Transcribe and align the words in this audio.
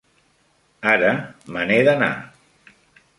Ara 0.93 1.11
me 1.53 1.67
n'he 1.67 1.79
d'anar. 1.91 2.11